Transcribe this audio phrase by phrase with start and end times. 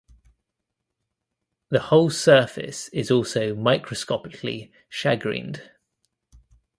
[1.69, 5.61] The whole surface is also microscopically shagreened.